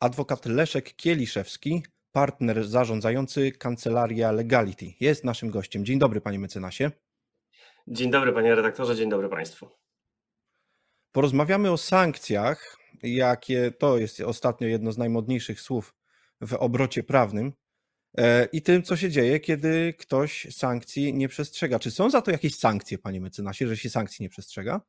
Adwokat 0.00 0.46
Leszek 0.46 0.96
Kieliszewski, 0.96 1.82
partner 2.12 2.64
zarządzający 2.64 3.52
Kancelaria 3.52 4.32
Legality, 4.32 4.86
jest 5.00 5.24
naszym 5.24 5.50
gościem. 5.50 5.84
Dzień 5.84 5.98
dobry, 5.98 6.20
panie 6.20 6.38
mecenasie. 6.38 6.90
Dzień 7.86 8.10
dobry, 8.10 8.32
panie 8.32 8.54
redaktorze, 8.54 8.96
dzień 8.96 9.10
dobry 9.10 9.28
państwu. 9.28 9.68
Porozmawiamy 11.12 11.70
o 11.70 11.76
sankcjach, 11.76 12.76
jakie 13.02 13.72
to 13.78 13.98
jest 13.98 14.20
ostatnio 14.20 14.68
jedno 14.68 14.92
z 14.92 14.98
najmodniejszych 14.98 15.60
słów 15.60 15.94
w 16.40 16.54
obrocie 16.54 17.02
prawnym 17.02 17.52
e, 18.18 18.44
i 18.52 18.62
tym, 18.62 18.82
co 18.82 18.96
się 18.96 19.10
dzieje, 19.10 19.40
kiedy 19.40 19.94
ktoś 19.98 20.46
sankcji 20.50 21.14
nie 21.14 21.28
przestrzega. 21.28 21.78
Czy 21.78 21.90
są 21.90 22.10
za 22.10 22.22
to 22.22 22.30
jakieś 22.30 22.58
sankcje, 22.58 22.98
panie 22.98 23.20
mecenasie, 23.20 23.68
że 23.68 23.76
się 23.76 23.90
sankcji 23.90 24.22
nie 24.22 24.28
przestrzega? 24.28 24.80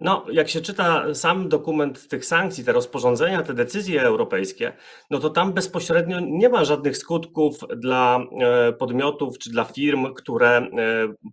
No, 0.00 0.26
jak 0.32 0.48
się 0.48 0.60
czyta 0.60 1.14
sam 1.14 1.48
dokument 1.48 2.08
tych 2.08 2.24
sankcji, 2.24 2.64
te 2.64 2.72
rozporządzenia, 2.72 3.42
te 3.42 3.54
decyzje 3.54 4.02
europejskie, 4.02 4.72
no 5.10 5.18
to 5.18 5.30
tam 5.30 5.52
bezpośrednio 5.52 6.20
nie 6.20 6.48
ma 6.48 6.64
żadnych 6.64 6.96
skutków 6.96 7.58
dla 7.76 8.20
e, 8.40 8.72
podmiotów 8.72 9.38
czy 9.38 9.50
dla 9.50 9.64
firm, 9.64 10.14
które 10.14 10.48
e, 10.56 10.68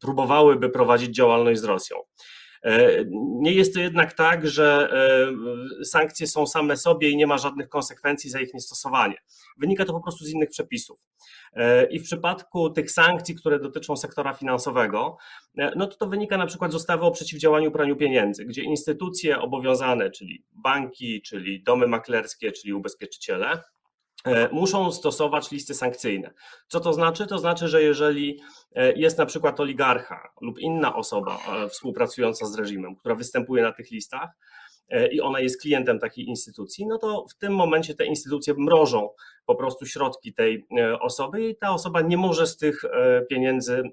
próbowałyby 0.02 0.70
prowadzić 0.70 1.16
działalność 1.16 1.62
z 1.62 1.64
Rosją. 1.64 1.98
E, 2.64 3.06
nie 3.16 3.54
jest 3.54 3.74
to 3.74 3.80
jednak 3.80 4.14
tak, 4.14 4.48
że 4.48 4.94
sankcje 5.84 6.28
są 6.28 6.48
same 6.48 6.78
sobie 6.78 7.10
i 7.10 7.18
nie 7.18 7.28
ma 7.28 7.38
żadnych 7.38 7.70
konsekwencji 7.70 8.30
za 8.30 8.40
ich 8.40 8.54
niestosowanie. 8.54 9.16
Wynika 9.58 9.86
to 9.86 9.94
po 9.94 10.02
prostu 10.02 10.26
z 10.26 10.30
innych 10.30 10.50
przepisów. 10.50 11.00
E, 11.54 11.86
I 11.86 12.00
w 12.00 12.04
przypadku 12.04 12.70
tych 12.70 12.92
sankcji, 12.92 13.36
które 13.36 13.60
dotyczą 13.60 13.96
sektora 13.96 14.34
finansowego, 14.34 15.18
e, 15.58 15.72
no 15.76 15.88
to 15.88 15.98
to 15.98 16.08
wynika 16.08 16.38
na 16.38 16.46
przykład 16.46 16.72
z 16.72 16.76
ustawy 16.76 17.06
o 17.06 17.12
przeciwdziałaniu 17.12 17.72
praniu 17.72 17.96
pieniędzy, 17.96 18.46
gdzie 18.46 18.64
instytucje 18.64 19.40
obowiązane, 19.40 20.12
czyli 20.12 20.44
banki, 20.52 21.22
czyli 21.22 21.64
domy 21.64 21.88
maklerskie, 21.88 22.52
czyli 22.52 22.74
ubezpieczyciele, 22.74 23.52
e, 23.52 23.62
muszą 24.52 24.92
stosować 24.92 25.52
listy 25.52 25.74
sankcyjne. 25.74 26.34
Co 26.68 26.80
to 26.80 26.94
znaczy? 26.94 27.28
To 27.28 27.40
znaczy, 27.40 27.68
że 27.68 27.84
jeżeli 27.84 28.42
jest 28.96 29.18
na 29.18 29.26
przykład 29.26 29.60
oligarcha 29.60 30.30
lub 30.42 30.60
inna 30.60 30.96
osoba 30.96 31.38
współpracująca 31.70 32.46
z 32.46 32.56
reżimem, 32.56 32.96
która 32.96 33.16
występuje 33.16 33.64
na 33.64 33.72
tych 33.72 33.92
listach, 33.92 34.30
E, 34.92 35.08
i 35.08 35.22
ona 35.22 35.40
jest 35.40 35.62
klientem 35.62 36.00
takiej 36.00 36.26
instytucji, 36.26 36.86
no 36.88 36.98
to 36.98 37.26
w 37.30 37.36
tym 37.36 37.56
momencie 37.56 37.96
te 37.96 38.06
instytucje 38.06 38.54
mrożą 38.58 39.10
po 39.46 39.56
prostu 39.56 39.86
środki 39.86 40.34
tej 40.34 40.66
e, 40.80 41.00
osoby 41.00 41.50
i 41.50 41.56
ta 41.56 41.72
osoba 41.72 42.02
nie 42.02 42.18
może 42.18 42.48
z 42.48 42.58
tych 42.58 42.86
e, 42.86 43.22
pieniędzy 43.30 43.84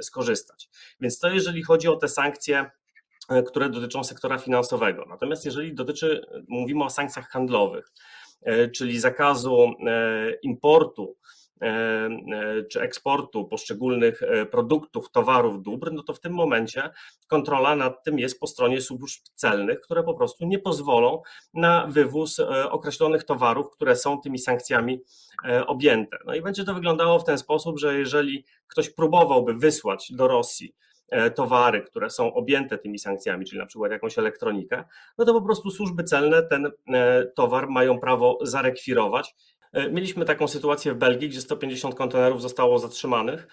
skorzystać. 0.00 0.68
Więc 1.00 1.18
to 1.18 1.28
jeżeli 1.28 1.62
chodzi 1.62 1.88
o 1.88 1.96
te 1.96 2.08
sankcje, 2.08 2.70
które 3.46 3.70
dotyczą 3.70 4.04
sektora 4.04 4.38
finansowego. 4.38 5.04
Natomiast 5.08 5.44
jeżeli 5.44 5.74
dotyczy, 5.74 6.26
mówimy 6.48 6.84
o 6.84 6.90
sankcjach 6.90 7.28
handlowych, 7.28 7.92
czyli 8.72 9.00
zakazu 9.00 9.74
importu 10.42 11.16
E, 11.62 11.66
e, 11.68 12.64
czy 12.70 12.80
eksportu 12.80 13.44
poszczególnych 13.44 14.22
e, 14.22 14.46
produktów, 14.46 15.10
towarów, 15.10 15.62
dóbr, 15.62 15.92
no 15.92 16.02
to 16.02 16.14
w 16.14 16.20
tym 16.20 16.32
momencie 16.32 16.90
kontrola 17.26 17.76
nad 17.76 18.04
tym 18.04 18.18
jest 18.18 18.40
po 18.40 18.46
stronie 18.46 18.80
służb 18.80 19.22
celnych, 19.34 19.80
które 19.80 20.02
po 20.02 20.14
prostu 20.14 20.46
nie 20.46 20.58
pozwolą 20.58 21.22
na 21.54 21.86
wywóz 21.86 22.40
określonych 22.70 23.24
towarów, 23.24 23.70
które 23.70 23.96
są 23.96 24.20
tymi 24.20 24.38
sankcjami 24.38 25.00
objęte. 25.66 26.16
No 26.26 26.34
i 26.34 26.42
będzie 26.42 26.64
to 26.64 26.74
wyglądało 26.74 27.18
w 27.18 27.24
ten 27.24 27.38
sposób, 27.38 27.78
że 27.78 27.98
jeżeli 27.98 28.44
ktoś 28.66 28.90
próbowałby 28.90 29.54
wysłać 29.54 30.12
do 30.12 30.28
Rosji 30.28 30.74
towary, 31.34 31.82
które 31.82 32.10
są 32.10 32.34
objęte 32.34 32.78
tymi 32.78 32.98
sankcjami, 32.98 33.44
czyli 33.44 33.58
na 33.58 33.66
przykład 33.66 33.92
jakąś 33.92 34.18
elektronikę, 34.18 34.84
no 35.18 35.24
to 35.24 35.32
po 35.32 35.42
prostu 35.42 35.70
służby 35.70 36.04
celne 36.04 36.42
ten 36.42 36.70
towar 37.34 37.68
mają 37.68 37.98
prawo 37.98 38.38
zarekwirować 38.42 39.34
E, 39.76 39.90
mieliśmy 39.90 40.24
taką 40.24 40.48
sytuację 40.48 40.94
w 40.94 40.96
Belgii, 40.96 41.28
gdzie 41.28 41.40
150 41.40 41.94
kontenerów 41.94 42.42
zostało 42.42 42.78
zatrzymanych, 42.78 43.48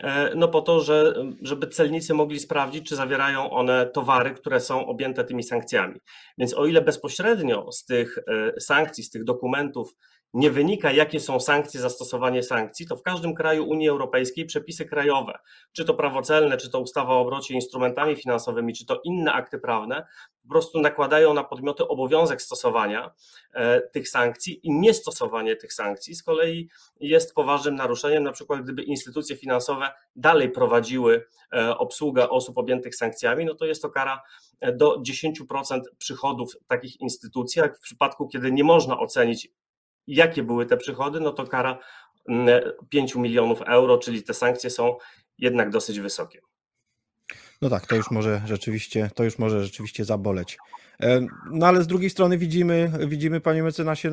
e, 0.00 0.34
no 0.34 0.48
po 0.48 0.60
to, 0.62 0.80
że, 0.80 1.14
żeby 1.42 1.66
celnicy 1.66 2.14
mogli 2.14 2.40
sprawdzić, 2.40 2.88
czy 2.88 2.96
zawierają 2.96 3.50
one 3.50 3.86
towary, 3.86 4.30
które 4.30 4.60
są 4.60 4.86
objęte 4.86 5.24
tymi 5.24 5.42
sankcjami. 5.42 6.00
Więc 6.38 6.54
o 6.54 6.66
ile 6.66 6.82
bezpośrednio 6.82 7.72
z 7.72 7.84
tych 7.84 8.18
e, 8.18 8.60
sankcji, 8.60 9.04
z 9.04 9.10
tych 9.10 9.24
dokumentów 9.24 9.94
nie 10.34 10.50
wynika, 10.50 10.92
jakie 10.92 11.20
są 11.20 11.40
sankcje 11.40 11.80
za 11.80 11.90
stosowanie 11.90 12.42
sankcji, 12.42 12.86
to 12.86 12.96
w 12.96 13.02
każdym 13.02 13.34
kraju 13.34 13.68
Unii 13.68 13.88
Europejskiej 13.88 14.46
przepisy 14.46 14.84
krajowe, 14.84 15.38
czy 15.72 15.84
to 15.84 15.94
prawo 15.94 16.22
celne, 16.22 16.56
czy 16.56 16.70
to 16.70 16.80
ustawa 16.80 17.14
o 17.14 17.20
obrocie 17.20 17.54
instrumentami 17.54 18.16
finansowymi, 18.16 18.74
czy 18.74 18.86
to 18.86 19.00
inne 19.04 19.32
akty 19.32 19.58
prawne, 19.58 20.06
po 20.42 20.48
prostu 20.48 20.80
nakładają 20.80 21.34
na 21.34 21.44
podmioty 21.44 21.88
obowiązek 21.88 22.42
stosowania 22.42 23.10
e, 23.52 23.80
tych 23.80 24.08
sankcji 24.08 24.60
i 24.62 24.72
niestosowanie 24.72 25.56
tych 25.56 25.72
sankcji. 25.72 26.14
Z 26.14 26.22
kolei 26.22 26.68
jest 27.00 27.34
poważnym 27.34 27.74
naruszeniem, 27.74 28.24
na 28.24 28.32
przykład 28.32 28.62
gdyby 28.62 28.82
instytucje 28.82 29.36
finansowe 29.36 29.90
dalej 30.16 30.50
prowadziły 30.50 31.24
e, 31.52 31.78
obsługę 31.78 32.30
osób 32.30 32.58
objętych 32.58 32.96
sankcjami, 32.96 33.44
no 33.44 33.54
to 33.54 33.66
jest 33.66 33.82
to 33.82 33.90
kara 33.90 34.22
e, 34.60 34.72
do 34.72 34.96
10% 34.96 35.80
przychodów 35.98 36.52
takich 36.66 37.00
instytucji, 37.00 37.60
jak 37.60 37.76
w 37.76 37.80
przypadku, 37.80 38.28
kiedy 38.28 38.52
nie 38.52 38.64
można 38.64 38.98
ocenić 38.98 39.48
jakie 40.08 40.42
były 40.42 40.66
te 40.66 40.76
przychody, 40.76 41.20
no 41.20 41.32
to 41.32 41.46
kara 41.46 41.78
5 42.88 43.12
mm, 43.12 43.22
milionów 43.22 43.62
euro, 43.62 43.98
czyli 43.98 44.22
te 44.22 44.34
sankcje 44.34 44.70
są 44.70 44.96
jednak 45.38 45.70
dosyć 45.70 46.00
wysokie. 46.00 46.40
No 47.62 47.70
tak, 47.70 47.86
to 47.86 47.96
już 47.96 48.10
może 48.10 48.42
rzeczywiście, 48.46 49.10
to 49.14 49.24
już 49.24 49.38
może 49.38 49.64
rzeczywiście 49.64 50.04
zaboleć. 50.04 50.58
No 51.50 51.66
ale 51.66 51.82
z 51.82 51.86
drugiej 51.86 52.10
strony 52.10 52.38
widzimy, 52.38 52.92
widzimy 53.08 53.40
panie 53.40 53.62
mecenasie, 53.62 54.10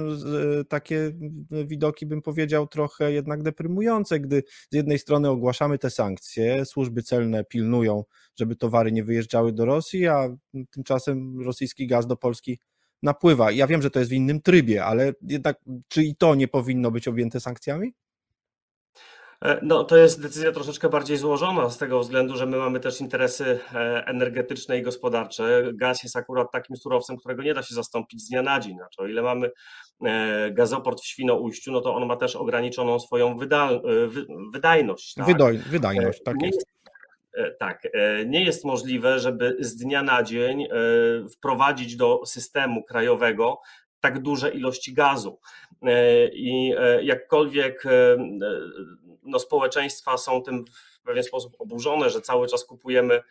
takie 0.70 1.12
widoki, 1.52 2.06
bym 2.06 2.22
powiedział, 2.22 2.68
trochę 2.68 3.12
jednak 3.12 3.44
deprymujące, 3.44 4.20
gdy 4.20 4.44
z 4.72 4.76
jednej 4.76 5.00
strony 5.00 5.30
ogłaszamy 5.30 5.78
te 5.78 5.90
sankcje, 5.90 6.66
służby 6.66 7.04
celne 7.04 7.44
pilnują, 7.44 8.04
żeby 8.36 8.56
towary 8.56 8.92
nie 8.92 9.04
wyjeżdżały 9.04 9.54
do 9.54 9.66
Rosji, 9.66 10.08
a 10.08 10.30
tymczasem 10.72 11.42
rosyjski 11.42 11.88
gaz 11.88 12.08
do 12.08 12.18
Polski 12.18 12.60
napływa. 13.04 13.52
Ja 13.52 13.68
wiem, 13.68 13.82
że 13.82 13.92
to 13.92 14.00
jest 14.00 14.12
w 14.12 14.14
innym 14.14 14.42
trybie, 14.42 14.86
ale 14.86 15.14
jednak 15.22 15.58
czy 15.88 16.04
i 16.04 16.16
to 16.16 16.36
nie 16.36 16.48
powinno 16.48 16.92
być 16.92 17.08
objęte 17.08 17.40
sankcjami? 17.40 17.94
E, 19.42 19.60
no, 19.62 19.84
to 19.84 19.98
jest 19.98 20.22
decyzja 20.22 20.52
troszeczkę 20.52 20.90
bardziej 20.90 21.18
złożona 21.18 21.70
z 21.70 21.78
tego 21.78 22.00
względu, 22.00 22.36
że 22.38 22.46
my 22.46 22.58
mamy 22.58 22.80
też 22.80 23.02
interesy 23.02 23.60
e, 23.74 24.04
energetyczne 24.06 24.78
i 24.78 24.82
gospodarcze. 24.82 25.72
Gaz 25.74 26.04
jest 26.04 26.16
akurat 26.16 26.52
takim 26.52 26.78
surowcem, 26.78 27.18
którego 27.18 27.44
nie 27.44 27.54
da 27.54 27.64
się 27.64 27.76
zastąpić 27.76 28.22
z 28.22 28.30
dnia 28.30 28.42
na 28.42 28.60
dzień. 28.60 28.78
Znaczy, 28.78 29.02
o 29.02 29.08
ile 29.08 29.22
mamy 29.22 29.52
e, 30.06 30.52
gazoport 30.52 31.02
w 31.02 31.08
Świnoujściu, 31.08 31.72
no 31.72 31.82
to 31.82 31.96
on 31.96 32.06
ma 32.06 32.16
też 32.16 32.36
ograniczoną 32.36 33.00
swoją 33.00 33.38
wyda 33.38 33.70
wydajność. 34.54 35.14
Tak? 35.14 35.26
wydajność, 35.70 36.24
tak 36.24 36.36
jest. 36.42 36.75
E, 37.36 37.52
tak, 37.52 37.88
e, 37.94 38.26
nie 38.26 38.44
jest 38.44 38.66
możliwe, 38.66 39.20
żeby 39.20 39.58
z 39.60 39.76
dnia 39.76 40.04
na 40.04 40.24
dzień 40.24 40.64
e, 40.64 40.68
wprowadzić 41.30 41.96
do 41.96 42.26
systemu 42.26 42.84
krajowego 42.84 43.62
tak 44.00 44.20
duże 44.22 44.50
ilości 44.52 44.94
gazu. 44.94 45.40
I 46.34 46.74
jakkolwiek 47.02 47.84
no, 49.24 49.40
społeczeństwa 49.40 50.18
są 50.18 50.42
tym 50.42 50.66
w 51.00 51.02
pewien 51.02 51.24
sposób 51.24 51.56
oburzone, 51.60 52.10
że 52.10 52.22
cały 52.22 52.48
czas 52.48 52.66
kupujemy 52.66 53.22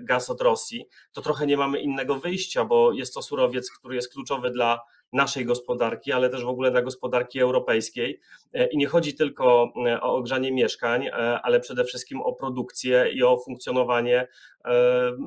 gaz 0.00 0.30
od 0.30 0.40
Rosji, 0.40 0.86
to 1.12 1.22
trochę 1.22 1.46
nie 1.46 1.56
mamy 1.56 1.80
innego 1.80 2.14
wyjścia, 2.14 2.64
bo 2.64 2.92
jest 2.92 3.14
to 3.14 3.22
surowiec, 3.22 3.70
który 3.70 3.94
jest 3.94 4.12
kluczowy 4.12 4.50
dla 4.50 4.80
naszej 5.12 5.44
gospodarki, 5.44 6.12
ale 6.12 6.30
też 6.30 6.44
w 6.44 6.48
ogóle 6.48 6.70
dla 6.70 6.82
gospodarki 6.82 7.40
europejskiej. 7.40 8.20
E, 8.52 8.66
I 8.66 8.76
nie 8.76 8.86
chodzi 8.86 9.14
tylko 9.14 9.72
e, 9.86 10.00
o 10.00 10.14
ogrzanie 10.14 10.52
mieszkań, 10.52 11.06
e, 11.06 11.12
ale 11.42 11.60
przede 11.60 11.84
wszystkim 11.84 12.20
o 12.20 12.32
produkcję 12.32 13.12
i 13.12 13.22
o 13.22 13.38
funkcjonowanie 13.38 14.28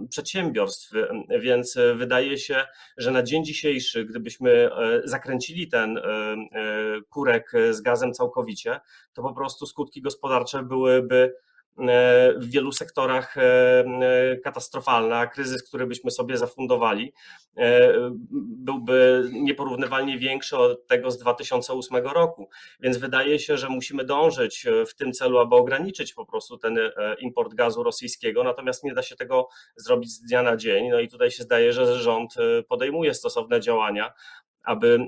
przedsiębiorstw. 0.09 0.91
Więc 1.40 1.78
wydaje 1.96 2.38
się, 2.38 2.66
że 2.97 3.12
na 3.12 3.23
dzień 3.23 3.46
dzisiejszy, 3.46 4.06
gdybyśmy 4.06 4.69
zakręcili 5.03 5.68
ten 5.68 6.00
kurek 7.09 7.52
z 7.72 7.81
gazem 7.81 8.14
całkowicie, 8.14 8.79
to 9.14 9.22
po 9.22 9.34
prostu 9.34 9.66
skutki 9.66 10.02
gospodarcze 10.02 10.64
byłyby 10.64 11.34
w 12.37 12.45
wielu 12.45 12.72
sektorach 12.72 13.37
e, 13.37 13.41
e, 13.41 14.37
katastrofalna. 14.37 15.27
Kryzys, 15.27 15.63
który 15.63 15.87
byśmy 15.87 16.11
sobie 16.11 16.37
zafundowali, 16.37 17.13
byłby 18.31 19.29
nieporównywalnie 19.31 20.17
większy 20.17 20.57
od 20.57 20.87
tego 20.87 21.11
z 21.11 21.17
2008 21.17 22.07
roku. 22.07 22.49
Więc 22.79 22.97
wydaje 22.97 23.39
się, 23.39 23.57
że 23.57 23.69
musimy 23.69 24.05
dążyć 24.05 24.66
w 24.87 24.95
tym 24.95 25.11
celu, 25.11 25.37
aby 25.39 25.55
ograniczyć 25.55 26.13
po 26.13 26.25
prostu 26.25 26.57
ten 26.57 26.79
import 27.19 27.53
gazu 27.53 27.83
rosyjskiego, 27.83 28.43
natomiast 28.43 28.83
nie 28.83 28.93
da 28.93 29.03
się 29.03 29.16
tego 29.16 29.47
zrobić 29.75 30.11
z 30.11 30.21
dnia 30.21 30.43
na 30.43 30.57
dzień. 30.57 30.89
No 30.89 30.99
i 30.99 31.07
tutaj 31.07 31.31
się 31.31 31.43
zdaje, 31.43 31.73
że 31.73 31.99
rząd 31.99 32.33
podejmuje 32.67 33.13
stosowne 33.13 33.61
działania, 33.61 34.13
aby 34.63 34.99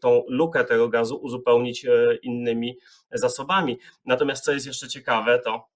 tą 0.00 0.22
lukę 0.28 0.64
tego 0.64 0.88
gazu 0.88 1.16
uzupełnić 1.16 1.86
innymi 2.22 2.78
zasobami. 3.12 3.78
Natomiast 4.04 4.44
co 4.44 4.52
jest 4.52 4.66
jeszcze 4.66 4.88
ciekawe, 4.88 5.38
to 5.38 5.75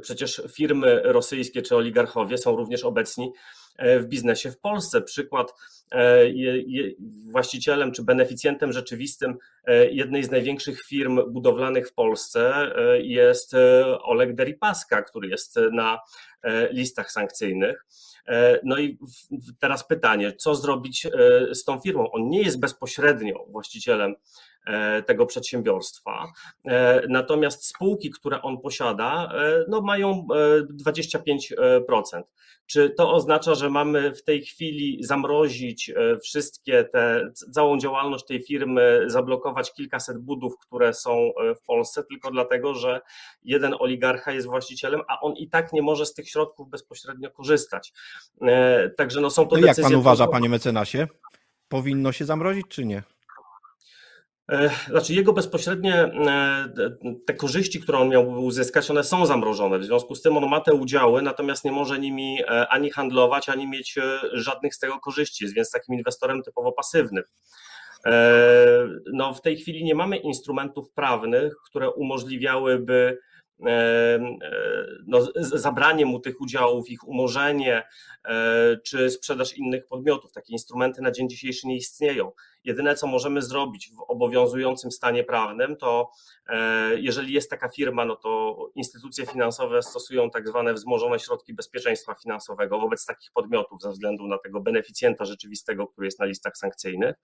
przecież 0.00 0.42
firmy 0.52 1.00
rosyjskie 1.04 1.62
czy 1.62 1.76
oligarchowie 1.76 2.38
są 2.38 2.56
również 2.56 2.84
obecni 2.84 3.32
e, 3.76 4.00
w 4.00 4.06
biznesie 4.06 4.50
w 4.50 4.58
Polsce. 4.58 5.02
Przykład 5.02 5.54
właścicielem 7.30 7.92
czy 7.92 8.02
beneficjentem 8.02 8.72
rzeczywistym 8.72 9.38
jednej 9.90 10.24
z 10.24 10.30
największych 10.30 10.82
firm 10.82 11.32
budowlanych 11.32 11.88
w 11.88 11.94
Polsce 11.94 12.72
jest 13.02 13.52
Oleg 14.02 14.34
Deripaska, 14.34 15.02
który 15.02 15.28
jest 15.28 15.56
na 15.72 15.98
listach 16.70 17.12
sankcyjnych. 17.12 17.84
No 18.64 18.78
i 18.78 18.98
teraz 19.58 19.86
pytanie, 19.86 20.32
co 20.32 20.54
zrobić 20.54 21.06
z 21.52 21.64
tą 21.64 21.80
firmą? 21.80 22.10
On 22.10 22.28
nie 22.28 22.42
jest 22.42 22.60
bezpośrednio 22.60 23.46
właścicielem 23.48 24.14
E, 24.14 24.55
tego 25.06 25.26
przedsiębiorstwa. 25.26 26.32
E, 26.64 27.02
natomiast 27.08 27.66
spółki, 27.66 28.10
które 28.10 28.42
on 28.42 28.60
posiada, 28.60 29.32
e, 29.34 29.64
no 29.68 29.80
mają 29.80 30.26
25%. 30.70 32.22
Czy 32.66 32.90
to 32.90 33.12
oznacza, 33.12 33.54
że 33.54 33.70
mamy 33.70 34.14
w 34.14 34.24
tej 34.24 34.42
chwili 34.42 34.98
zamrozić 35.04 35.92
wszystkie 36.22 36.84
te, 36.84 37.32
całą 37.52 37.78
działalność 37.78 38.26
tej 38.26 38.42
firmy, 38.42 39.04
zablokować 39.06 39.72
kilkaset 39.72 40.18
budów, 40.18 40.58
które 40.58 40.94
są 40.94 41.30
w 41.62 41.66
Polsce, 41.66 42.04
tylko 42.04 42.30
dlatego, 42.30 42.74
że 42.74 43.00
jeden 43.42 43.74
oligarcha 43.78 44.32
jest 44.32 44.46
właścicielem, 44.46 45.00
a 45.08 45.20
on 45.20 45.32
i 45.32 45.48
tak 45.48 45.72
nie 45.72 45.82
może 45.82 46.06
z 46.06 46.14
tych 46.14 46.28
środków 46.28 46.70
bezpośrednio 46.70 47.30
korzystać. 47.30 47.92
Także 48.96 49.20
no 49.20 49.30
są 49.30 49.46
to 49.46 49.56
no 49.56 49.62
decyzje. 49.62 49.82
Jak 49.82 49.92
pan 49.92 50.00
uważa, 50.00 50.26
panie 50.26 50.48
mecenasie? 50.48 51.06
Powinno 51.68 52.12
się 52.12 52.24
zamrozić, 52.24 52.66
czy 52.68 52.84
nie? 52.84 53.02
E, 54.52 54.70
znaczy 54.88 55.14
jego 55.14 55.32
bezpośrednie 55.32 55.94
e, 55.94 56.68
te 57.26 57.34
korzyści, 57.34 57.80
które 57.80 57.98
on 57.98 58.08
miałby 58.08 58.38
uzyskać, 58.38 58.90
one 58.90 59.04
są 59.04 59.26
zamrożone. 59.26 59.78
W 59.78 59.84
związku 59.84 60.14
z 60.14 60.22
tym 60.22 60.36
on 60.36 60.48
ma 60.48 60.60
te 60.60 60.74
udziały, 60.74 61.22
natomiast 61.22 61.64
nie 61.64 61.72
może 61.72 61.98
nimi 61.98 62.38
e, 62.42 62.68
ani 62.68 62.90
handlować, 62.90 63.48
ani 63.48 63.68
mieć 63.68 63.98
żadnych 64.32 64.74
z 64.74 64.78
tego 64.78 64.98
korzyści. 64.98 65.44
Jest 65.44 65.54
więc 65.54 65.70
takim 65.70 65.94
inwestorem 65.94 66.42
typowo 66.42 66.72
pasywnym. 66.72 67.24
No, 69.12 69.34
w 69.34 69.40
tej 69.40 69.56
chwili 69.56 69.84
nie 69.84 69.94
mamy 69.94 70.16
instrumentów 70.16 70.90
prawnych, 70.90 71.54
które 71.64 71.90
umożliwiałyby 71.90 73.18
no, 75.06 75.28
zabranie 75.36 76.06
mu 76.06 76.20
tych 76.20 76.40
udziałów, 76.40 76.90
ich 76.90 77.08
umorzenie 77.08 77.82
czy 78.84 79.10
sprzedaż 79.10 79.56
innych 79.56 79.86
podmiotów. 79.86 80.32
Takie 80.32 80.52
instrumenty 80.52 81.02
na 81.02 81.10
dzień 81.10 81.28
dzisiejszy 81.28 81.66
nie 81.66 81.76
istnieją. 81.76 82.32
Jedyne, 82.66 82.94
co 82.94 83.06
możemy 83.06 83.42
zrobić 83.42 83.90
w 83.90 84.00
obowiązującym 84.08 84.90
stanie 84.90 85.24
prawnym, 85.24 85.76
to 85.76 86.10
e, 86.48 87.00
jeżeli 87.00 87.32
jest 87.32 87.50
taka 87.50 87.68
firma, 87.68 88.04
no 88.04 88.16
to 88.16 88.56
instytucje 88.74 89.26
finansowe 89.26 89.82
stosują 89.82 90.30
tak 90.30 90.48
zwane 90.48 90.74
wzmożone 90.74 91.18
środki 91.18 91.54
bezpieczeństwa 91.54 92.14
finansowego 92.14 92.78
wobec 92.78 93.06
takich 93.06 93.30
podmiotów 93.32 93.82
ze 93.82 93.90
względu 93.90 94.26
na 94.26 94.38
tego 94.38 94.60
beneficjenta 94.60 95.24
rzeczywistego, 95.24 95.86
który 95.86 96.06
jest 96.06 96.20
na 96.20 96.26
listach 96.26 96.56
sankcyjnych. 96.56 97.14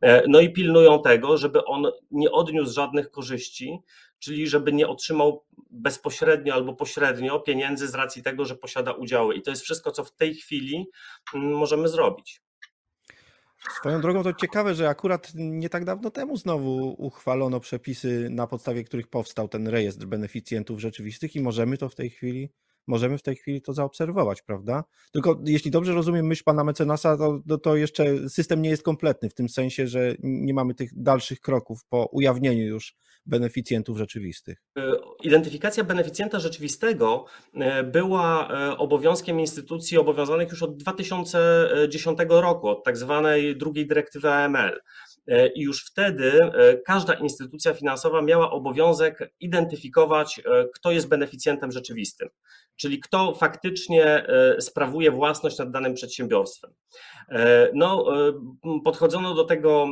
E, 0.00 0.22
no 0.28 0.40
i 0.40 0.52
pilnują 0.52 1.02
tego, 1.02 1.36
żeby 1.36 1.64
on 1.64 1.86
nie 2.10 2.30
odniósł 2.30 2.74
żadnych 2.74 3.10
korzyści, 3.10 3.78
czyli 4.18 4.48
żeby 4.48 4.72
nie 4.72 4.88
otrzymał 4.88 5.44
bezpośrednio 5.70 6.54
albo 6.54 6.74
pośrednio 6.74 7.40
pieniędzy 7.40 7.88
z 7.88 7.94
racji 7.94 8.22
tego, 8.22 8.44
że 8.44 8.54
posiada 8.54 8.92
udziały. 8.92 9.34
I 9.34 9.42
to 9.42 9.50
jest 9.50 9.62
wszystko, 9.62 9.90
co 9.92 10.04
w 10.04 10.12
tej 10.12 10.34
chwili 10.34 10.86
mm, 11.34 11.52
możemy 11.52 11.88
zrobić. 11.88 12.42
Swoją 13.68 14.00
drogą 14.00 14.22
to 14.22 14.32
ciekawe, 14.32 14.74
że 14.74 14.88
akurat 14.88 15.32
nie 15.34 15.68
tak 15.68 15.84
dawno 15.84 16.10
temu 16.10 16.36
znowu 16.36 16.94
uchwalono 16.98 17.60
przepisy, 17.60 18.28
na 18.30 18.46
podstawie 18.46 18.84
których 18.84 19.08
powstał 19.08 19.48
ten 19.48 19.68
rejestr 19.68 20.06
beneficjentów 20.06 20.80
rzeczywistych 20.80 21.36
i 21.36 21.40
możemy 21.40 21.78
to 21.78 21.88
w 21.88 21.94
tej 21.94 22.10
chwili, 22.10 22.52
możemy 22.86 23.18
w 23.18 23.22
tej 23.22 23.36
chwili 23.36 23.62
to 23.62 23.72
zaobserwować, 23.72 24.42
prawda? 24.42 24.84
Tylko 25.12 25.40
jeśli 25.44 25.70
dobrze 25.70 25.92
rozumiem 25.92 26.26
myśl 26.26 26.42
pana 26.44 26.64
mecenasa, 26.64 27.16
to, 27.48 27.58
to 27.58 27.76
jeszcze 27.76 28.28
system 28.28 28.62
nie 28.62 28.70
jest 28.70 28.82
kompletny 28.82 29.30
w 29.30 29.34
tym 29.34 29.48
sensie, 29.48 29.86
że 29.86 30.14
nie 30.22 30.54
mamy 30.54 30.74
tych 30.74 30.90
dalszych 30.94 31.40
kroków 31.40 31.84
po 31.88 32.08
ujawnieniu 32.12 32.64
już 32.64 32.96
beneficjentów 33.26 33.98
rzeczywistych? 33.98 34.62
E, 34.78 34.92
identyfikacja 35.22 35.84
beneficjenta 35.84 36.40
rzeczywistego 36.40 37.24
e, 37.54 37.84
była 37.84 38.48
e, 38.48 38.76
obowiązkiem 38.78 39.40
instytucji 39.40 39.98
obowiązanych 39.98 40.50
już 40.50 40.62
od 40.62 40.76
2010 40.76 42.18
roku, 42.28 42.68
od 42.68 42.84
tak 42.84 42.96
zwanej 42.96 43.56
drugiej 43.56 43.86
dyrektywy 43.86 44.30
AML. 44.30 44.80
I 45.54 45.62
już 45.62 45.86
wtedy 45.86 46.38
każda 46.86 47.14
instytucja 47.14 47.74
finansowa 47.74 48.22
miała 48.22 48.50
obowiązek 48.50 49.32
identyfikować, 49.40 50.40
kto 50.74 50.90
jest 50.90 51.08
beneficjentem 51.08 51.72
rzeczywistym 51.72 52.28
czyli 52.80 53.00
kto 53.00 53.34
faktycznie 53.34 54.04
e, 54.04 54.60
sprawuje 54.60 55.10
własność 55.10 55.58
nad 55.58 55.70
danym 55.70 55.94
przedsiębiorstwem. 55.94 56.74
E, 57.28 57.70
no, 57.74 58.06
e, 58.28 58.32
podchodzono 58.84 59.34
do 59.34 59.44
tego 59.44 59.86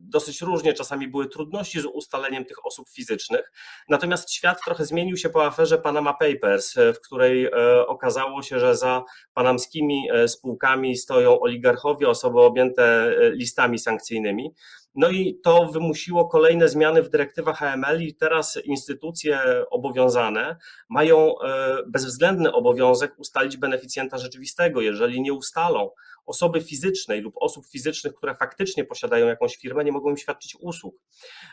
dosyć 0.00 0.40
różnie, 0.40 0.72
czasami 0.72 1.08
były 1.08 1.28
trudności 1.28 1.80
z 1.80 1.84
ustaleniem 1.84 2.44
tych 2.44 2.66
osób 2.66 2.88
fizycznych, 2.88 3.52
natomiast 3.88 4.32
świat 4.32 4.58
trochę 4.64 4.84
zmienił 4.84 5.16
się 5.16 5.30
po 5.30 5.46
aferze 5.46 5.78
Panama 5.78 6.14
Papers, 6.14 6.74
w 6.74 7.00
której 7.06 7.50
okazało 7.86 8.42
się, 8.42 8.60
że 8.60 8.76
za 8.76 9.04
panamskimi 9.34 10.08
spółkami 10.26 10.96
stoją 10.96 11.40
oligarchowie, 11.40 12.08
osoby 12.08 12.40
objęte 12.40 13.14
listami 13.32 13.61
sankcyjnymi. 13.78 14.54
No 14.94 15.10
i 15.10 15.40
to 15.44 15.66
wymusiło 15.66 16.28
kolejne 16.28 16.68
zmiany 16.68 17.02
w 17.02 17.08
dyrektywach 17.08 17.58
HML 17.58 18.02
i 18.02 18.14
teraz 18.14 18.58
instytucje 18.64 19.40
obowiązane 19.70 20.56
mają 20.88 21.40
e, 21.40 21.76
bezwzględny 21.86 22.52
obowiązek 22.52 23.18
ustalić 23.18 23.56
beneficjenta 23.56 24.18
rzeczywistego. 24.18 24.80
Jeżeli 24.80 25.20
nie 25.20 25.32
ustalą 25.32 25.90
osoby 26.26 26.60
fizycznej 26.60 27.20
lub 27.20 27.34
osób 27.36 27.66
fizycznych, 27.66 28.14
które 28.14 28.34
faktycznie 28.34 28.84
posiadają 28.84 29.26
jakąś 29.26 29.56
firmę, 29.56 29.84
nie 29.84 29.92
mogą 29.92 30.10
im 30.10 30.16
świadczyć 30.16 30.56
usług. 30.60 30.94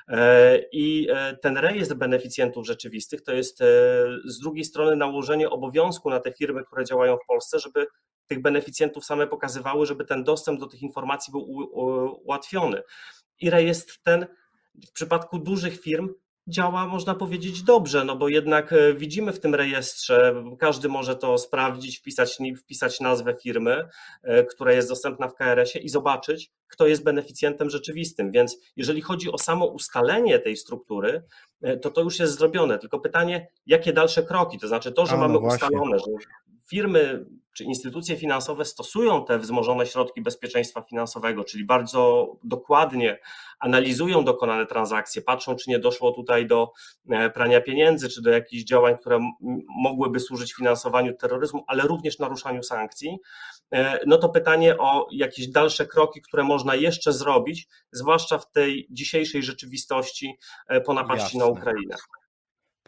E, 0.07 0.59
I 0.71 1.07
e, 1.09 1.37
ten 1.41 1.57
rejestr 1.57 1.95
beneficjentów 1.95 2.67
rzeczywistych 2.67 3.21
to 3.21 3.33
jest 3.33 3.59
z 4.25 4.39
drugiej 4.39 4.65
strony 4.65 4.95
nałożenie 4.95 5.49
obowiązku 5.49 6.09
na 6.09 6.19
te 6.19 6.31
firmy, 6.31 6.63
które 6.63 6.85
działają 6.85 7.17
w 7.17 7.27
Polsce, 7.27 7.59
żeby 7.59 7.85
tych 8.29 8.41
beneficjentów 8.41 9.05
same 9.05 9.27
pokazywały, 9.27 9.85
żeby 9.85 10.05
ten 10.05 10.23
dostęp 10.23 10.59
do 10.59 10.67
tych 10.67 10.81
informacji 10.81 11.31
był 11.31 11.41
ułatwiony 12.23 12.81
i 13.39 13.49
rejestr 13.49 13.97
ten 14.03 14.25
w 14.87 14.91
przypadku 14.91 15.39
dużych 15.39 15.81
firm 15.81 16.09
działa, 16.47 16.87
można 16.87 17.15
powiedzieć, 17.15 17.63
dobrze, 17.63 18.05
no 18.05 18.15
bo 18.15 18.29
jednak 18.29 18.73
e, 18.73 18.93
widzimy 18.93 19.33
w 19.33 19.39
tym 19.39 19.55
rejestrze, 19.55 20.43
każdy 20.59 20.89
może 20.89 21.15
to 21.15 21.37
sprawdzić, 21.37 21.99
wpisać, 21.99 22.37
wpisać 22.57 22.99
nazwę 22.99 23.35
firmy, 23.43 23.87
e, 24.23 24.43
która 24.43 24.73
jest 24.73 24.89
dostępna 24.89 25.27
w 25.27 25.35
KRS-ie 25.35 25.85
i 25.85 25.89
zobaczyć, 25.89 26.51
kto 26.67 26.87
jest 26.87 27.03
beneficjentem 27.03 27.69
rzeczywistym. 27.69 28.31
Więc 28.31 28.57
jeżeli 28.75 29.01
chodzi 29.01 29.31
o 29.31 29.37
samo 29.37 29.65
ustalenie 29.65 30.39
tej 30.39 30.57
struktury, 30.57 31.23
e, 31.61 31.77
to 31.77 31.91
to 31.91 32.01
już 32.01 32.19
jest 32.19 32.37
zrobione. 32.37 32.79
Tylko 32.79 32.99
pytanie, 32.99 33.47
jakie 33.65 33.93
dalsze 33.93 34.23
kroki? 34.23 34.59
To 34.59 34.67
znaczy 34.67 34.91
to, 34.91 35.05
że 35.05 35.13
A, 35.13 35.17
no 35.17 35.27
mamy 35.27 35.39
właśnie. 35.39 35.67
ustalone, 35.67 35.99
że 35.99 36.05
firmy 36.69 37.25
czy 37.53 37.63
instytucje 37.63 38.17
finansowe 38.17 38.65
stosują 38.65 39.25
te 39.25 39.39
wzmożone 39.39 39.85
środki 39.85 40.21
bezpieczeństwa 40.21 40.81
finansowego, 40.81 41.43
czyli 41.43 41.65
bardzo 41.65 42.31
dokładnie 42.43 43.19
analizują 43.59 44.23
dokonane 44.25 44.65
transakcje, 44.65 45.21
patrzą, 45.21 45.55
czy 45.55 45.69
nie 45.69 45.79
doszło 45.79 46.11
tutaj 46.11 46.47
do 46.47 46.71
e, 47.09 47.29
prania 47.29 47.61
pieniędzy, 47.61 48.09
czy 48.09 48.21
do 48.21 48.29
jakichś 48.29 48.63
działań, 48.63 48.97
które 48.97 49.19
mogłyby 49.83 50.19
służyć 50.19 50.53
finansowaniu 50.53 51.13
terroryzmu, 51.13 51.63
ale 51.67 51.83
również 51.83 52.19
naruszaniu 52.19 52.63
sankcji, 52.63 53.17
e, 53.71 53.99
no 54.07 54.17
to 54.17 54.29
pytanie 54.29 54.77
o 54.77 55.07
jakieś 55.11 55.47
dalsze 55.47 55.85
kroki, 55.85 56.21
które 56.21 56.43
można 56.43 56.75
jeszcze 56.75 57.13
zrobić, 57.13 57.67
zwłaszcza 57.91 58.37
w 58.37 58.51
tej 58.51 58.87
dzisiejszej 58.89 59.43
rzeczywistości 59.43 60.37
e, 60.67 60.81
po 60.81 60.93
napaści 60.93 61.37
Jasne. 61.37 61.39
na 61.39 61.45
Ukrainę. 61.45 61.95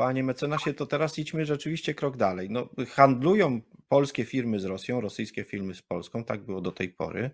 Panie 0.01 0.23
mecenasie, 0.23 0.73
to 0.73 0.85
teraz 0.85 1.19
idźmy 1.19 1.45
rzeczywiście 1.45 1.93
krok 1.93 2.17
dalej. 2.17 2.49
No, 2.49 2.69
handlują 2.89 3.61
polskie 3.87 4.25
firmy 4.25 4.59
z 4.59 4.65
Rosją, 4.65 5.01
rosyjskie 5.01 5.43
firmy 5.43 5.75
z 5.75 5.81
Polską, 5.81 6.23
tak 6.23 6.45
było 6.45 6.61
do 6.61 6.71
tej 6.71 6.89
pory. 6.89 7.31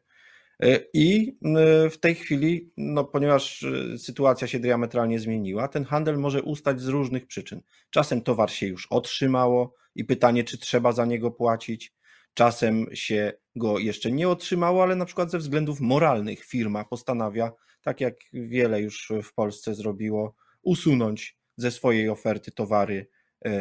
E, 0.63 0.79
I 0.93 1.37
e, 1.45 1.89
w 1.89 1.97
tej 1.97 2.15
chwili, 2.15 2.71
no, 2.77 3.03
ponieważ 3.03 3.63
e, 3.63 3.97
sytuacja 3.97 4.47
się 4.47 4.59
diametralnie 4.59 5.19
zmieniła, 5.19 5.67
ten 5.67 5.85
handel 5.85 6.17
może 6.17 6.43
ustać 6.43 6.81
z 6.81 6.87
różnych 6.87 7.27
przyczyn. 7.27 7.61
Czasem 7.89 8.21
towar 8.21 8.51
się 8.51 8.67
już 8.67 8.87
otrzymało 8.89 9.73
i 9.95 10.05
pytanie, 10.05 10.43
czy 10.43 10.57
trzeba 10.57 10.91
za 10.91 11.05
niego 11.05 11.31
płacić. 11.31 11.93
Czasem 12.33 12.85
się 12.93 13.33
go 13.55 13.79
jeszcze 13.79 14.11
nie 14.11 14.29
otrzymało, 14.29 14.83
ale 14.83 14.95
na 14.95 15.05
przykład 15.05 15.31
ze 15.31 15.37
względów 15.37 15.81
moralnych 15.81 16.45
firma 16.45 16.85
postanawia, 16.85 17.51
tak 17.81 18.01
jak 18.01 18.15
wiele 18.33 18.81
już 18.81 19.11
w 19.23 19.33
Polsce 19.33 19.75
zrobiło, 19.75 20.35
usunąć 20.61 21.37
ze 21.57 21.71
swojej 21.71 22.09
oferty 22.09 22.51
towary 22.51 23.07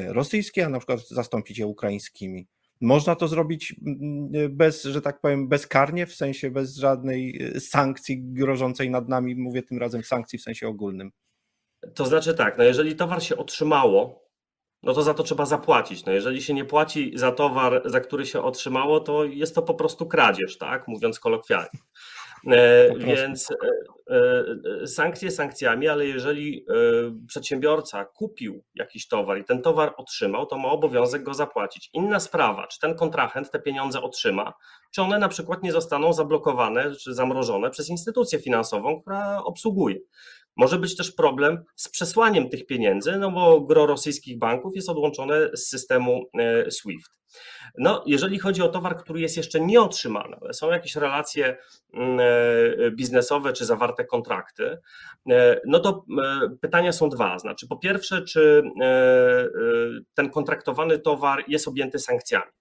rosyjskie, 0.09 0.67
a 0.67 0.69
na 0.69 0.79
przykład 0.79 1.09
zastąpić 1.09 1.59
je 1.59 1.67
ukraińskimi. 1.67 2.49
Można 2.81 3.17
to 3.17 3.29
zrobić 3.29 3.75
mm, 3.87 4.57
bez, 4.57 4.85
że 4.85 5.03
tak 5.03 5.21
powiem, 5.21 5.49
bezkarnie, 5.49 6.07
w 6.07 6.15
sensie 6.15 6.50
bez 6.50 6.76
żadnej 6.76 7.43
y, 7.57 7.61
sankcji 7.61 8.23
grożącej 8.23 8.91
nad 8.91 9.09
nami, 9.09 9.37
mówię 9.37 9.62
tym 9.62 9.79
razem 9.79 10.05
sankcji 10.05 10.38
w 10.38 10.43
sensie 10.43 10.69
ogólnym. 10.69 11.11
To 11.95 12.07
znaczy 12.07 12.35
tak, 12.35 12.59
no 12.59 12.65
jeżeli 12.65 12.97
towar 12.97 13.23
się 13.23 13.37
otrzymało, 13.37 14.26
no 14.83 14.95
to 14.95 15.03
za 15.03 15.15
to 15.15 15.23
trzeba 15.23 15.47
zapłacić. 15.47 16.05
No 16.05 16.12
jeżeli 16.12 16.43
się 16.43 16.55
nie 16.55 16.65
płaci 16.65 17.12
za 17.15 17.33
towar, 17.33 17.83
za 17.85 18.00
który 18.00 18.26
się 18.26 18.43
otrzymało, 18.43 19.00
to 19.00 19.25
jest 19.25 19.55
to 19.55 19.62
po 19.62 19.75
prostu 19.75 20.07
kradzież, 20.07 20.59
tak? 20.59 20.88
Mówiąc 20.88 21.21
kolokwialnie. 21.21 21.79
E, 22.53 22.95
więc 22.99 23.50
e, 23.50 24.15
e, 24.83 24.87
sankcje 24.87 25.31
sankcjami, 25.31 25.88
ale 25.88 26.07
jeżeli 26.07 26.67
przedsiębiorca 27.29 28.05
kupił 28.05 28.65
jakiś 28.75 29.09
towar 29.09 29.38
i 29.38 29.45
ten 29.45 29.62
towar 29.62 29.95
otrzymał, 29.97 30.47
to 30.47 30.59
ma 30.59 30.69
obowiązek 30.69 31.23
go 31.23 31.35
zapłacić. 31.35 31.91
Inna 31.93 32.21
sprawa, 32.21 32.67
czy 32.67 32.81
ten 32.81 32.95
kontrahent 32.95 33.50
te 33.50 33.59
pieniądze 33.59 34.03
otrzyma, 34.03 34.55
czy 34.91 35.03
one 35.03 35.19
na 35.19 35.29
przykład 35.29 35.62
nie 35.62 35.73
zostaną 35.73 36.12
zablokowane 36.12 36.95
czy 36.95 37.15
zamrożone 37.15 37.71
przez 37.71 37.88
instytucję 37.88 38.38
finansową, 38.38 39.00
która 39.00 39.43
obsługuje. 39.45 39.97
Może 40.56 40.78
być 40.78 40.96
też 40.96 41.12
problem 41.12 41.64
z 41.76 41.88
przesłaniem 41.88 42.48
tych 42.48 42.66
pieniędzy, 42.66 43.16
no 43.16 43.30
bo 43.30 43.60
gro 43.60 43.86
rosyjskich 43.86 44.38
banków 44.38 44.76
jest 44.76 44.88
odłączone 44.88 45.50
z 45.56 45.68
systemu 45.68 46.30
SWIFT. 46.70 47.16
No, 47.78 48.04
jeżeli 48.06 48.38
chodzi 48.38 48.62
o 48.62 48.68
towar, 48.68 48.96
który 48.96 49.20
jest 49.20 49.36
jeszcze 49.36 49.60
nieotrzymany, 49.60 50.36
ale 50.40 50.54
są 50.54 50.70
jakieś 50.70 50.96
relacje 50.96 51.56
mm, 51.94 52.20
e, 52.20 52.90
biznesowe 52.90 53.52
czy 53.52 53.64
zawarte 53.64 54.04
kontrakty, 54.04 54.78
e, 55.30 55.60
no 55.66 55.78
to 55.78 56.04
e, 56.25 56.56
pytania 56.60 56.92
są 56.92 57.08
dwa. 57.08 57.38
Znaczy, 57.38 57.68
po 57.68 57.76
pierwsze, 57.76 58.22
czy 58.22 58.62
ten 60.14 60.30
kontraktowany 60.30 60.98
towar 60.98 61.44
jest 61.48 61.68
objęty 61.68 61.98
sankcjami? 61.98 62.52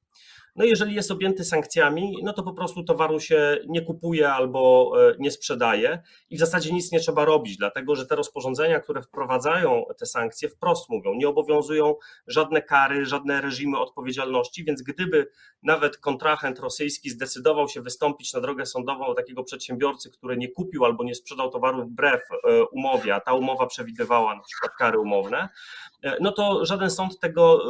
No 0.55 0.65
jeżeli 0.65 0.95
jest 0.95 1.11
objęty 1.11 1.43
sankcjami, 1.43 2.15
no 2.23 2.33
to 2.33 2.43
po 2.43 2.53
prostu 2.53 2.83
towaru 2.83 3.19
się 3.19 3.57
nie 3.67 3.81
kupuje 3.81 4.29
albo 4.29 4.91
e, 5.09 5.15
nie 5.19 5.31
sprzedaje 5.31 6.01
i 6.29 6.35
w 6.35 6.39
zasadzie 6.39 6.73
nic 6.73 6.91
nie 6.91 6.99
trzeba 6.99 7.25
robić, 7.25 7.57
dlatego 7.57 7.95
że 7.95 8.05
te 8.05 8.15
rozporządzenia, 8.15 8.79
które 8.79 9.01
wprowadzają 9.01 9.83
te 9.97 10.05
sankcje, 10.05 10.49
wprost 10.49 10.89
mówią, 10.89 11.13
nie 11.13 11.27
obowiązują 11.27 11.95
żadne 12.27 12.61
kary, 12.61 13.05
żadne 13.05 13.41
reżimy 13.41 13.79
odpowiedzialności, 13.79 14.63
więc 14.63 14.81
gdyby 14.81 15.31
nawet 15.63 15.97
kontrahent 15.97 16.59
rosyjski 16.59 17.09
zdecydował 17.09 17.69
się 17.69 17.81
wystąpić 17.81 18.33
na 18.33 18.41
drogę 18.41 18.65
sądową 18.65 19.05
do 19.05 19.13
takiego 19.13 19.43
przedsiębiorcy, 19.43 20.11
który 20.11 20.37
nie 20.37 20.51
kupił 20.51 20.85
albo 20.85 21.03
nie 21.03 21.15
sprzedał 21.15 21.51
towaru 21.51 21.85
wbrew 21.85 22.21
e, 22.31 22.63
umowie, 22.63 23.15
a 23.15 23.19
ta 23.19 23.33
umowa 23.33 23.67
przewidywała 23.67 24.35
na 24.35 24.41
przykład 24.41 24.71
kary 24.77 24.99
umowne, 24.99 25.49
e, 26.03 26.17
no 26.21 26.31
to 26.31 26.65
żaden 26.65 26.89
sąd 26.89 27.19
tego 27.19 27.61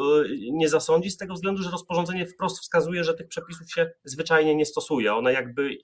nie 0.52 0.70
zasądzi 0.70 1.12
z 1.12 1.18
tego 1.18 1.34
względu, 1.34 1.64
że 1.64 1.72
rozporządzenie 1.72 2.26
wprost 2.26 2.60
wskazuje, 2.60 2.75
wskazuje, 2.76 3.04
że 3.04 3.14
tych 3.14 3.28
przepisów 3.28 3.72
się 3.72 3.92
zwyczajnie 4.04 4.56
nie 4.56 4.66
stosuje. 4.66 5.14
One 5.16 5.34
jakby, 5.34 5.78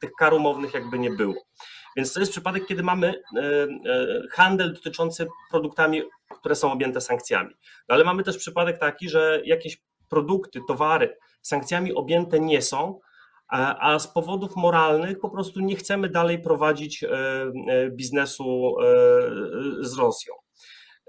tych 0.00 0.10
kar 0.18 0.34
umownych 0.34 0.74
jakby 0.74 0.98
nie 0.98 1.10
było. 1.10 1.34
Więc 1.96 2.12
to 2.12 2.20
jest 2.20 2.32
przypadek, 2.32 2.66
kiedy 2.66 2.82
mamy 2.82 3.06
e, 3.06 3.40
e, 3.42 3.68
handel 4.30 4.74
dotyczący 4.74 5.26
produktami, 5.50 6.02
które 6.38 6.54
są 6.54 6.72
objęte 6.72 7.00
sankcjami. 7.00 7.54
No 7.88 7.94
ale 7.94 8.04
mamy 8.04 8.22
też 8.22 8.38
przypadek 8.38 8.78
taki, 8.78 9.08
że 9.08 9.40
jakieś 9.44 9.82
produkty, 10.08 10.60
towary 10.68 11.16
sankcjami 11.42 11.94
objęte 11.94 12.40
nie 12.40 12.62
są, 12.62 13.00
a 13.50 13.98
z 13.98 14.12
powodów 14.12 14.56
moralnych 14.56 15.18
po 15.20 15.30
prostu 15.30 15.60
nie 15.60 15.76
chcemy 15.76 16.08
dalej 16.08 16.42
prowadzić 16.42 17.04
e, 17.04 17.08
biznesu 17.90 18.74
z 19.80 19.98
Rosją. 19.98 20.34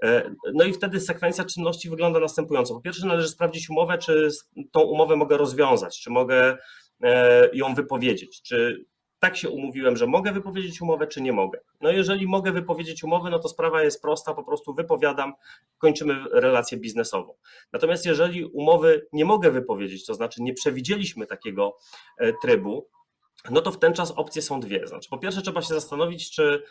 E, 0.02 0.34
no 0.54 0.64
i 0.64 0.72
wtedy 0.72 1.00
sekwencja 1.00 1.44
czynności 1.44 1.90
wygląda 1.90 2.20
następująco. 2.20 2.74
Po 2.74 2.80
pierwsze, 2.80 3.06
należy 3.06 3.28
sprawdzić 3.28 3.70
umowę, 3.70 3.98
czy 3.98 4.28
tą 4.72 4.80
umowę 4.80 5.16
mogę 5.16 5.36
rozwiązać, 5.36 6.00
czy 6.00 6.10
mogę 6.10 6.58
e, 7.02 7.48
ją 7.52 7.74
wypowiedzieć, 7.74 8.42
czy 8.42 8.84
tak 9.18 9.36
się 9.36 9.48
umówiłem, 9.50 9.96
że 9.96 10.06
mogę 10.06 10.32
wypowiedzieć 10.32 10.82
umowę, 10.82 11.06
czy 11.06 11.20
nie 11.20 11.32
mogę. 11.32 11.60
No 11.80 11.90
jeżeli 11.90 12.26
mogę 12.26 12.52
wypowiedzieć 12.52 13.04
umowę, 13.04 13.30
no 13.30 13.38
to 13.38 13.48
sprawa 13.48 13.82
jest 13.82 14.02
prosta, 14.02 14.34
po 14.34 14.44
prostu 14.44 14.74
wypowiadam, 14.74 15.32
kończymy 15.78 16.14
relację 16.32 16.78
biznesową. 16.78 17.34
Natomiast 17.72 18.06
jeżeli 18.06 18.44
umowy 18.44 19.06
nie 19.12 19.24
mogę 19.24 19.50
wypowiedzieć, 19.50 20.06
to 20.06 20.14
znaczy 20.14 20.42
nie 20.42 20.54
przewidzieliśmy 20.54 21.26
takiego 21.26 21.76
e, 22.18 22.32
trybu, 22.42 22.88
no 23.50 23.60
to 23.60 23.70
w 23.70 23.78
ten 23.78 23.92
czas 23.92 24.10
opcje 24.10 24.42
są 24.42 24.60
dwie. 24.60 24.86
Znaczy, 24.86 25.08
po 25.10 25.18
pierwsze, 25.18 25.42
trzeba 25.42 25.62
się 25.62 25.74
zastanowić, 25.74 26.30
czy 26.30 26.62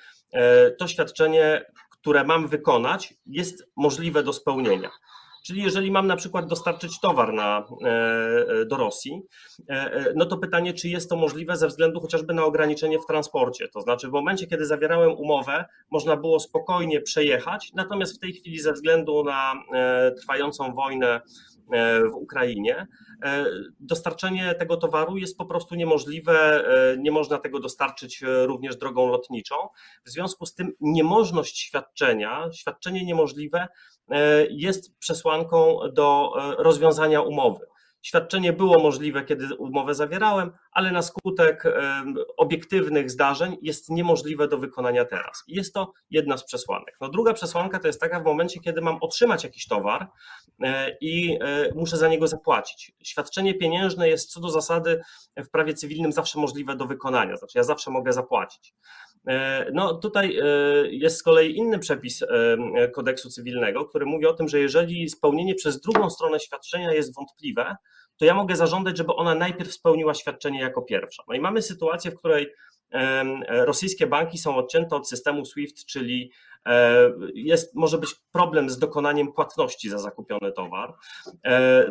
to 0.80 0.88
świadczenie, 0.88 1.66
które 2.02 2.24
mam 2.24 2.48
wykonać, 2.48 3.14
jest 3.26 3.72
możliwe 3.76 4.24
do 4.24 4.34
spełnienia. 4.34 4.90
Czyli 5.44 5.64
jeżeli 5.64 5.92
mam 5.92 6.08
na 6.08 6.16
przykład 6.16 6.48
dostarczyć 6.48 7.00
towar 7.00 7.34
na, 7.34 7.68
e, 7.84 7.90
e, 7.90 8.66
do 8.66 8.78
Rosji, 8.78 9.22
e, 9.70 10.14
no 10.16 10.26
to 10.26 10.38
pytanie, 10.38 10.74
czy 10.74 10.90
jest 10.90 11.10
to 11.10 11.16
możliwe 11.16 11.58
ze 11.58 11.68
względu 11.68 12.02
chociażby 12.02 12.34
na 12.34 12.46
ograniczenie 12.46 13.00
w 13.00 13.06
transporcie. 13.06 13.68
To 13.68 13.82
znaczy, 13.82 14.08
w 14.08 14.12
momencie, 14.12 14.48
kiedy 14.48 14.66
zawierałem 14.66 15.12
umowę, 15.12 15.66
można 15.92 16.18
było 16.18 16.40
spokojnie 16.40 17.02
przejechać, 17.02 17.72
natomiast 17.76 18.16
w 18.16 18.20
tej 18.20 18.34
chwili, 18.34 18.60
ze 18.60 18.74
względu 18.74 19.24
na 19.24 19.54
trwającą 20.22 20.74
wojnę 20.74 21.22
w 22.12 22.16
Ukrainie, 22.16 22.88
dostarczenie 23.80 24.56
tego 24.56 24.78
towaru 24.78 25.18
jest 25.18 25.38
po 25.38 25.46
prostu 25.46 25.76
niemożliwe, 25.76 26.64
nie 27.00 27.12
można 27.12 27.38
tego 27.38 27.60
dostarczyć 27.60 28.24
również 28.46 28.78
drogą 28.78 29.08
lotniczą. 29.08 29.56
W 30.06 30.10
związku 30.10 30.46
z 30.46 30.56
tym 30.56 30.72
niemożność 30.82 31.60
świadczenia, 31.60 32.50
świadczenie 32.52 33.06
niemożliwe 33.06 33.68
E, 34.12 34.46
jest 34.50 34.98
przesłanką 34.98 35.80
do 35.94 36.34
e, 36.38 36.64
rozwiązania 36.64 37.22
umowy. 37.22 37.66
Świadczenie 38.02 38.54
było 38.54 38.80
możliwe, 38.80 39.24
kiedy 39.24 39.56
umowę 39.56 39.96
zawierałem, 39.96 40.52
ale 40.72 40.92
na 40.92 41.02
skutek 41.02 41.66
e, 41.66 42.04
obiektywnych 42.38 43.12
zdarzeń 43.12 43.58
jest 43.62 43.90
niemożliwe 43.90 44.48
do 44.48 44.58
wykonania 44.58 45.06
teraz. 45.06 45.44
Jest 45.48 45.74
to 45.74 45.94
jedna 46.10 46.38
z 46.38 46.46
przesłanek. 46.46 46.98
No 47.02 47.10
druga 47.10 47.34
przesłanka 47.34 47.80
to 47.80 47.88
jest 47.88 48.02
taka 48.02 48.20
w 48.20 48.24
momencie, 48.24 48.60
kiedy 48.60 48.82
mam 48.82 48.98
otrzymać 49.02 49.44
jakiś 49.44 49.68
towar 49.68 50.08
i 51.02 51.40
muszę 51.76 51.98
za 51.98 52.08
niego 52.08 52.28
zapłacić. 52.28 52.92
Świadczenie 53.04 53.54
pieniężne 53.54 54.10
jest 54.10 54.32
co 54.32 54.40
do 54.40 54.50
zasady 54.50 55.02
w 55.38 55.50
prawie 55.50 55.74
cywilnym 55.74 56.12
zawsze 56.12 56.40
możliwe 56.40 56.76
do 56.76 56.86
wykonania, 56.86 57.38
znaczy 57.38 57.58
ja 57.58 57.64
zawsze 57.64 57.92
mogę 57.92 58.14
zapłacić. 58.14 58.74
E, 59.30 59.66
no 59.74 59.94
tutaj 59.94 60.38
e, 60.38 60.44
jest 60.92 61.18
z 61.18 61.24
kolei 61.24 61.58
inny 61.58 61.80
przepis 61.80 62.22
e, 62.22 62.88
kodeksu 62.88 63.30
cywilnego, 63.30 63.86
który 63.86 64.06
mówi 64.06 64.26
o 64.26 64.34
tym, 64.34 64.48
że 64.48 64.60
jeżeli 64.60 65.10
spełnienie 65.10 65.56
przez 65.56 65.82
drugą 65.82 66.10
stronę 66.10 66.40
świadczenia 66.40 66.94
jest 66.94 67.16
wątpliwe, 67.16 67.76
to 68.18 68.26
ja 68.26 68.34
mogę 68.34 68.56
zażądać, 68.56 68.98
żeby 68.98 69.14
ona 69.14 69.36
najpierw 69.36 69.74
spełniła 69.74 70.14
świadczenie 70.14 70.60
jako 70.60 70.82
pierwsza. 70.82 71.24
No 71.28 71.36
i 71.36 71.40
mamy 71.40 71.62
sytuację, 71.62 72.12
w 72.12 72.16
której 72.16 72.54
rosyjskie 73.50 74.08
banki 74.08 74.38
są 74.38 74.56
odcięte 74.56 74.96
od 74.96 75.10
systemu 75.10 75.46
SWIFT, 75.46 75.86
czyli 75.86 76.32
jest, 77.34 77.76
może 77.76 77.98
być 77.98 78.16
problem 78.32 78.70
z 78.70 78.80
dokonaniem 78.80 79.34
płatności 79.34 79.90
za 79.90 79.98
zakupiony 79.98 80.52
towar. 80.52 80.94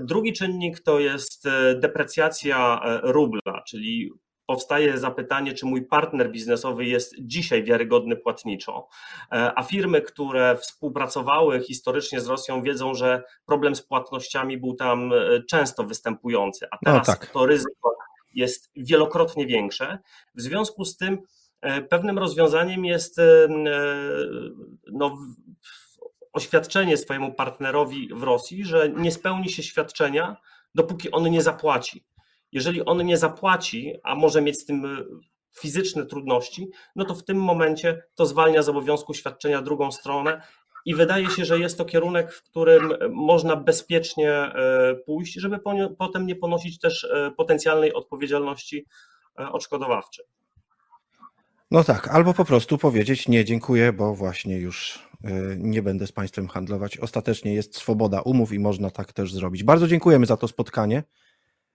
Drugi 0.00 0.32
czynnik 0.32 0.80
to 0.80 1.00
jest 1.00 1.48
deprecjacja 1.80 2.80
rubla, 3.02 3.62
czyli 3.68 4.12
powstaje 4.48 4.98
zapytanie, 4.98 5.52
czy 5.52 5.66
mój 5.66 5.82
partner 5.82 6.30
biznesowy 6.30 6.84
jest 6.84 7.14
dzisiaj 7.18 7.64
wiarygodny 7.64 8.16
płatniczo, 8.16 8.88
e, 9.32 9.52
a 9.56 9.62
firmy, 9.62 10.02
które 10.02 10.56
współpracowały 10.56 11.60
historycznie 11.60 12.20
z 12.20 12.26
Rosją, 12.26 12.62
wiedzą, 12.62 12.94
że 12.94 13.22
problem 13.46 13.74
z 13.74 13.82
płatnościami 13.82 14.58
był 14.58 14.74
tam 14.74 15.12
e, 15.12 15.42
często 15.42 15.84
występujący, 15.84 16.66
a 16.70 16.78
teraz 16.84 17.08
no 17.08 17.14
tak. 17.14 17.26
to 17.26 17.46
ryzyko 17.46 17.96
jest 18.34 18.70
wielokrotnie 18.76 19.46
większe. 19.46 19.98
W 20.34 20.40
związku 20.40 20.84
z 20.84 20.96
tym 20.96 21.18
e, 21.60 21.82
pewnym 21.82 22.18
rozwiązaniem 22.18 22.84
jest 22.84 23.20
no, 24.92 25.18
oświadczenie 26.32 26.96
swojemu 26.96 27.34
partnerowi 27.34 28.08
w 28.14 28.22
Rosji, 28.22 28.64
że 28.64 28.88
nie 28.88 29.12
spełni 29.12 29.48
się 29.48 29.62
świadczenia, 29.62 30.36
dopóki 30.74 31.10
on 31.10 31.30
nie 31.30 31.42
zapłaci. 31.42 32.04
Jeżeli 32.52 32.84
on 32.84 33.06
nie 33.06 33.16
zapłaci, 33.16 33.94
a 34.02 34.14
może 34.14 34.42
mieć 34.42 34.62
z 34.62 34.64
tym 34.64 34.84
e, 34.84 35.04
fizyczne 35.60 36.06
trudności, 36.06 36.68
no 36.96 37.04
to 37.04 37.14
w 37.14 37.24
tym 37.24 37.42
momencie 37.42 38.02
to 38.14 38.26
zwalnia 38.26 38.62
z 38.62 38.68
obowiązku 38.68 39.14
świadczenia 39.14 39.62
drugą 39.62 39.92
stronę 39.92 40.42
i 40.84 40.94
wydaje 40.94 41.30
się, 41.30 41.44
że 41.44 41.58
jest 41.58 41.78
to 41.78 41.84
kierunek, 41.84 42.32
w 42.32 42.42
którym 42.42 42.92
można 43.10 43.56
bezpiecznie 43.56 44.30
e, 44.32 44.94
pójść, 45.06 45.34
żeby 45.34 45.58
potem 45.98 46.26
nie 46.26 46.36
ponosić 46.36 46.78
też 46.78 47.04
e, 47.04 47.30
potencjalnej 47.36 47.92
odpowiedzialności 47.94 48.86
odszkodowawczej. 49.52 50.24
No 51.70 51.84
tak, 51.84 52.08
albo 52.08 52.34
po 52.34 52.44
prostu 52.44 52.78
powiedzieć 52.78 53.28
nie, 53.28 53.44
dziękuję, 53.44 53.92
bo 53.92 54.14
właśnie 54.14 54.58
już 54.58 55.08
nie 55.56 55.82
będę 55.82 56.06
z 56.06 56.12
Państwem 56.12 56.48
handlować. 56.48 56.98
Ostatecznie 56.98 57.54
jest 57.54 57.76
swoboda 57.76 58.20
umów 58.20 58.52
i 58.52 58.58
można 58.58 58.90
tak 58.90 59.12
też 59.12 59.32
zrobić. 59.32 59.64
Bardzo 59.64 59.88
dziękujemy 59.88 60.26
za 60.26 60.36
to 60.36 60.48
spotkanie. 60.48 61.02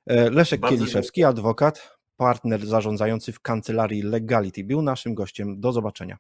E, 0.08 0.30
Leszek 0.30 0.60
Bardzo 0.60 0.78
Kieliszewski, 0.78 1.22
dziękuję. 1.22 1.28
adwokat, 1.28 1.98
partner 2.18 2.66
zarządzający 2.66 3.32
w 3.32 3.40
kancelarii 3.40 4.02
Legality, 4.02 4.64
był 4.64 4.82
naszym 4.82 5.14
gościem. 5.14 5.60
Do 5.60 5.72
zobaczenia. 5.72 6.18